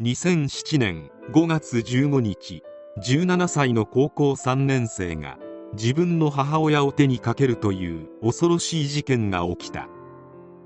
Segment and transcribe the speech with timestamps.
[0.00, 2.62] 2007年5月15日
[3.00, 5.38] 17歳の高校3年生が
[5.72, 9.88] 自分の母親を手にかけるという恐ろしい事件が起きた。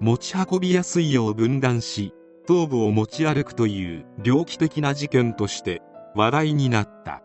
[0.01, 2.13] 持ち運びやすいよう分断し
[2.47, 5.81] 頭部を持ち歩くという猟奇的な事件として
[6.15, 7.23] 話題になった。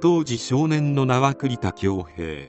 [0.00, 2.46] 当時少年の名は栗田恭平。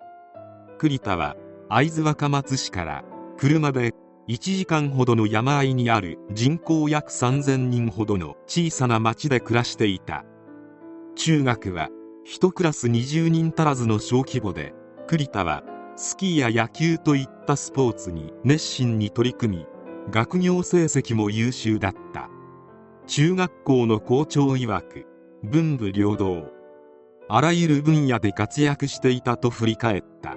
[0.78, 1.36] 栗田は
[1.70, 3.04] 会津若松市から
[3.38, 3.96] 車で
[4.28, 10.26] 1時間ほどの山あいにある人口約3000人ほどの小さな町で暮らしていた。
[11.16, 11.90] 中学は
[12.26, 14.74] 1クラス20人足らずの小規模で
[15.06, 15.64] 栗田は
[15.96, 19.68] スキーや野球といったスポーツに熱心に取り組み
[20.10, 22.30] 学業成績も優秀だった。
[23.06, 25.06] 中学校の校長曰く
[25.44, 26.52] 文武両道。
[27.30, 30.36] あらゆる分野で活躍していたと振り返った。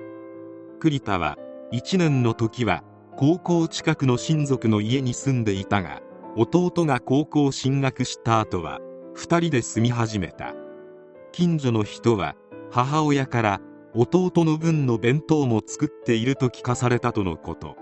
[0.79, 1.39] 栗田は
[1.73, 2.83] 1年の時は
[3.21, 6.01] 高校近くの親族の家に住んでいたが
[6.37, 8.79] 弟が高校進学した後は
[9.17, 10.55] 2人で住み始めた。
[11.33, 12.37] 近所の人は
[12.71, 13.61] 母親から
[13.93, 17.75] 弟の分の弁当も作っていると聞かされたとのこと。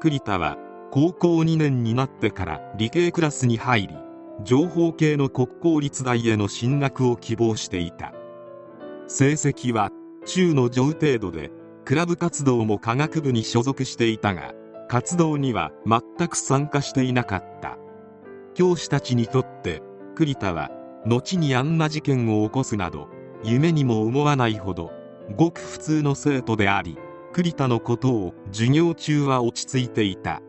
[0.00, 0.58] 栗田は
[0.90, 3.94] 高校2年になってから理系クラスに入り
[4.42, 8.12] 情報系の国公立大への進学を希望していた。
[9.06, 9.90] 成績は
[10.26, 11.52] 中の上程度で
[11.84, 14.54] クラブ活動も科学部に所属していたが
[14.88, 17.78] 活動には全く参加していなかった。
[18.54, 19.82] 教師たちにとって
[20.14, 20.70] 栗田は
[21.06, 23.08] 後にあんな事件を起こすなど
[23.42, 24.92] 夢にも思わないほど
[25.36, 26.98] ごく普通の生徒であり
[27.32, 30.42] 栗田のことを授業中は落ち着いていた。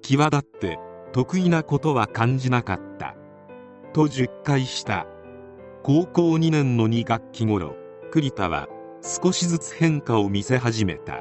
[0.00, 0.78] 際立って
[1.12, 3.14] 得意なことは感じなかった。
[3.92, 5.06] と10回した。
[5.82, 7.76] 高校2年の2学期頃
[8.10, 8.68] 栗田は
[9.02, 11.20] 少しずつ変化を見せ始めた。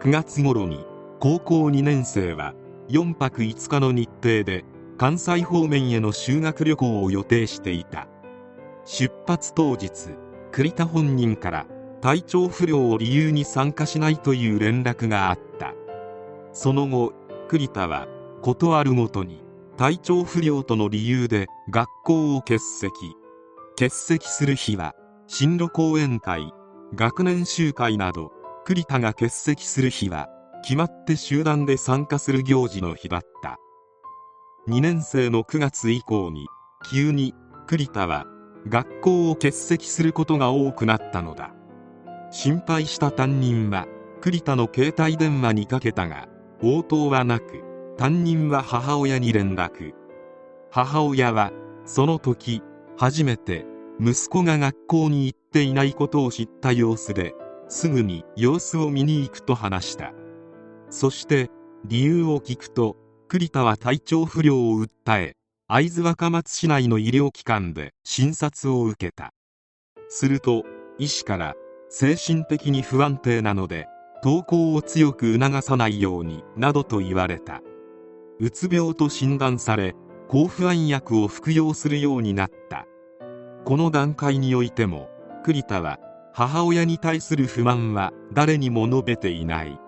[0.00, 0.84] 9月頃に
[1.26, 2.54] 高校2年生は
[2.88, 4.64] 4泊5日の日程で
[4.96, 8.06] 関西方面への修学旅行を予定していた。
[8.84, 9.90] 出発当日
[10.52, 11.66] 栗田本人から
[12.00, 15.74] 体調不良を理由に参加しないという連絡があった。
[16.52, 17.12] その後
[17.48, 18.06] 栗田は
[18.40, 19.42] 事あるごとに
[19.76, 22.92] 体調不良との理由で学校を欠席。
[23.76, 24.94] 欠席する日は
[25.26, 26.52] 進路講演会
[26.94, 28.30] 学年集会など
[28.64, 30.28] 栗田が欠席する日は
[30.66, 33.60] 決まって集団で参加する行事の日だった。
[34.68, 36.48] 2年生の9月以降に
[36.90, 37.34] 急に
[37.68, 38.26] 栗田は
[38.68, 41.54] 学校を欠席することが多くなったのだ。
[42.32, 43.86] 心配した担任は
[44.20, 46.26] 栗田の携帯電話にかけたが
[46.60, 47.62] 応答はなく
[47.96, 49.92] 担任は母親に連絡。
[50.72, 51.52] 母親は
[51.84, 52.60] その時
[52.98, 53.64] 初めて
[54.00, 57.36] 息子が学校に行っていないことを知った様子で
[57.68, 60.12] すぐに様子を見に行くと話した。
[60.90, 61.50] そして
[61.84, 62.96] 理由を聞くと
[63.28, 65.36] 栗田は体調不良を訴え
[65.68, 69.32] 会津若松市内の医療機関で診察を受けた。
[70.08, 70.64] すると
[70.98, 71.54] 医師から
[71.88, 73.88] 精神的に不安定なので
[74.22, 77.62] 登校を強く促さないようになどと言われた。
[78.38, 79.94] うつ病と診断され
[80.28, 82.86] 抗不安薬を服用するようになった。
[83.64, 85.08] この段階においても
[85.44, 85.98] 栗田は
[86.32, 89.80] 母親に対する不満は誰にも述べていない。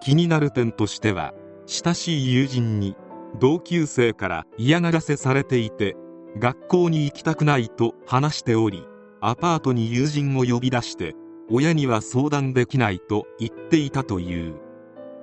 [0.00, 1.34] 気になる点としては
[1.66, 2.96] 親しい友人に
[3.38, 5.96] 同級生から嫌がらせされていて
[6.38, 8.86] 学校に行きたくないと話しており
[9.20, 11.14] アパートに友人を呼び出して
[11.50, 14.54] 親には相談できないと言っていたという。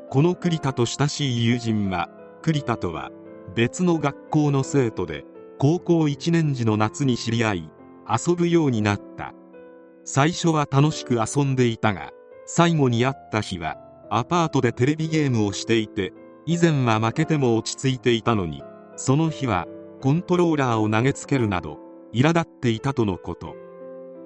[0.09, 2.09] この栗田と親しい友人は
[2.41, 3.11] 栗田とは
[3.55, 5.25] 別の学校の生徒で
[5.57, 7.69] 高校1年時の夏に知り合い
[8.09, 9.33] 遊ぶようになった。
[10.05, 12.11] 最初は楽しく遊んでいたが
[12.45, 13.75] 最後に会った日は
[14.09, 16.13] アパートでテレビゲームをしていて
[16.45, 18.63] 以前は負けても落ち着いていたのに
[18.95, 19.67] その日は
[20.01, 21.79] コントローラーを投げつけるなど
[22.13, 23.55] 苛立っていたとのこと。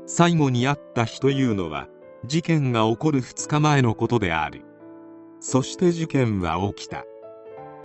[0.05, 1.87] 最後に会った日というのは
[2.25, 4.63] 事件が起こる2日前のことである。
[5.39, 7.05] そして事件は起きた。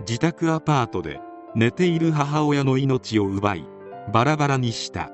[0.01, 1.19] 自宅アパートで
[1.55, 3.65] 寝ている母親の命を奪い
[4.13, 5.09] バラバラにした。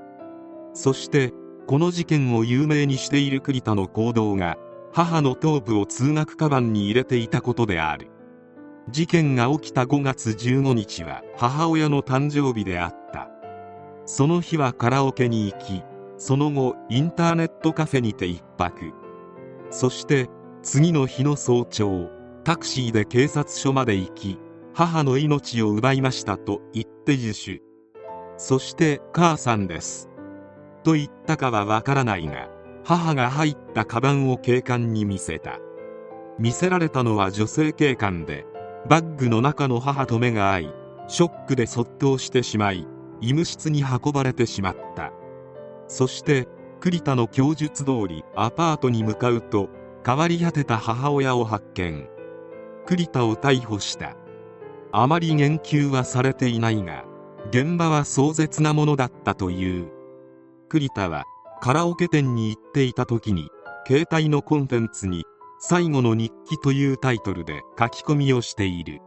[0.73, 1.31] そして
[1.67, 4.57] この事件を有名にしている栗田の行動が
[4.95, 8.11] 母の頭部を通学カバンに入れていたことである。
[8.89, 13.29] 事件が起きた5月15日は母親の誕生日であった。
[14.05, 15.83] その日はカラオケに行き
[16.17, 18.91] その後インターネットカフェにて一泊。
[19.71, 20.29] そして
[20.61, 22.09] 次の日の早朝
[22.43, 24.39] タクシーで警察署まで行き
[24.75, 27.61] 母の命を奪いましたと言って自首。
[28.37, 30.09] そして母さんです。
[30.83, 32.52] と言ったかはわからないが
[32.83, 35.59] 母が入ったカバンを警官に見せた。
[36.39, 38.45] 見せられたのは女性警官で
[38.89, 40.73] バッグの中の母と目が合い
[41.07, 42.87] ショックでそっとしてしまい
[43.21, 45.11] 医務室に運ばれてしまった。
[45.87, 46.47] そして
[46.79, 49.69] 栗田の供述通りアパートに向かうと
[50.05, 52.09] 変わり果てた母親を発見。
[52.85, 54.17] 栗田を逮捕した。
[54.91, 57.05] あまり言及はされていないが
[57.49, 59.87] 現場は壮絶なものだったという。
[60.67, 61.23] 栗田は
[61.63, 63.47] カラオケ店に行っていた時に
[63.87, 65.23] 携帯のコンテンツに
[65.59, 68.99] 「最後の日記」というタイトルで書き込みをしている。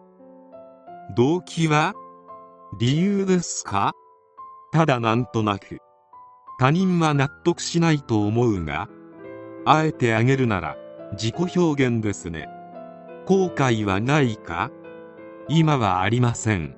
[1.14, 1.93] 動機は
[2.79, 3.93] 理由ですか？
[4.73, 5.81] ただなんとなく。
[6.58, 8.88] 他人は納得しないと思うが
[9.67, 10.79] あえてあげるなら
[11.12, 12.49] 自己表現ですね。
[13.26, 14.70] 後悔はないか？
[15.50, 16.75] 今はありません。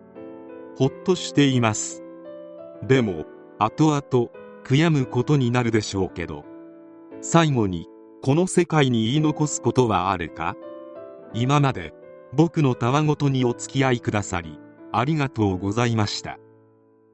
[0.77, 2.03] ほっとしています。
[2.83, 3.27] でも
[3.61, 4.31] 後々
[4.69, 6.45] 悔やむことになるでしょうけど
[7.23, 7.87] 最後に
[8.23, 10.57] この世界に言い残すことはあるか？
[11.33, 11.95] 今まで
[12.35, 14.59] 僕のたわごとにお付き合いくださり
[14.93, 16.37] ありがとうございました。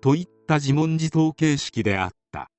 [0.00, 2.50] といった自問自答形式であった。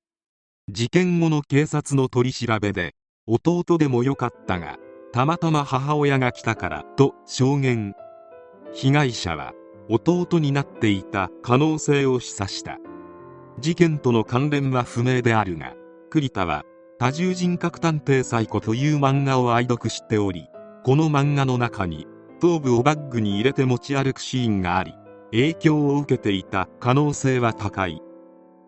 [0.69, 2.95] 事件後の警察の取り調べで
[3.27, 4.77] 弟でもよかったが
[5.11, 7.95] たまたま母親が来たからと証言。
[8.71, 9.51] 被害者は
[9.89, 12.77] 弟になっていた可能性を示唆した。
[13.59, 15.73] 事件との関連は不明であるが
[16.09, 16.63] 栗田は
[16.99, 20.47] 多重人格探偵サイコという漫画を愛読しており
[20.83, 22.07] この漫画の中に
[22.39, 24.93] 頭部をバッグに入れて持ち歩くシーンがあり
[25.31, 28.01] 影響を受けていた可能性は高い。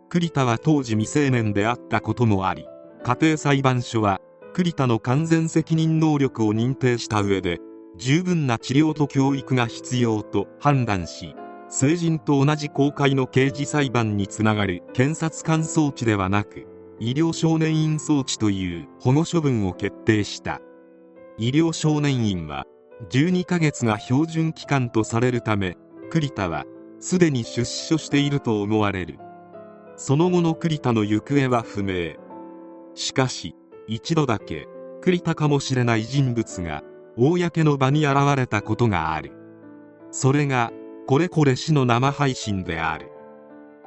[0.10, 2.66] 栗田は当時未成年であったこともあり
[3.04, 4.22] 家庭裁判所は
[4.54, 7.60] 栗田の完全責任能力を認定した上で
[7.98, 11.36] 十分な治療と教育が必要と判断し
[11.70, 16.66] 成人と同じ公開の刑事裁判につながる検察官装置ではなく
[17.00, 20.62] 医療少年院装置という保護処分を決定した。
[21.38, 22.66] 医療少年院は
[23.10, 25.78] 12ヶ月が標準期間とされるため
[26.10, 26.66] 栗田は
[27.00, 29.20] すでに出所していると思われる。
[29.98, 32.16] その後の栗田の行方は不明。
[32.96, 33.56] しかし
[33.88, 34.68] 一度だけ
[35.02, 36.82] 栗田かもしれない人物が
[37.18, 39.34] 公の場に現れたことがある。
[40.12, 40.72] それが
[41.08, 43.10] これこれ氏の生配信である。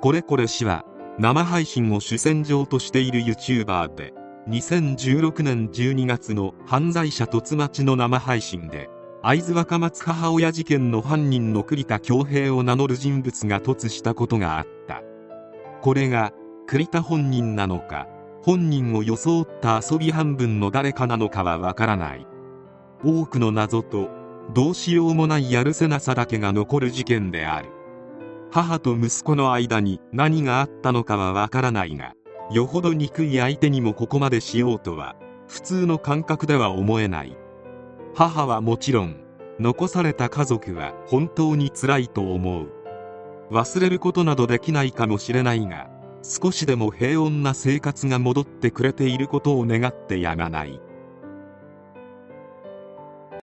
[0.00, 0.87] これこれ氏は
[1.19, 4.14] 生配信を主戦場としている YouTuber で
[4.49, 8.88] 2016年12月の犯罪者突待ちの生配信で
[9.20, 15.02] 会津若松母親事件の犯人の栗田恭平を名乗る人物が突したことがあった。
[15.82, 16.32] これが
[16.66, 18.08] 栗田本人なのか
[18.43, 22.26] 本人を装った遊び半分の誰かなのかはわからない。
[23.05, 24.08] 多くの謎と
[24.52, 27.69] どうしようもないやるせなさだけが残る事件である。
[28.50, 32.14] 母と息子の間に何があったのかはわからないが
[32.50, 35.14] よほど憎い相手にもここまでしようとは
[35.47, 37.37] 普通の感覚では思えない。
[38.14, 39.20] 母はもちろん
[39.61, 42.73] 残された家族は本当につらいと思う。
[43.52, 45.88] 忘れることなどできないかもしれないが
[46.23, 50.81] 少しでも平穏な生活が戻ってくれていることを願ってやまない。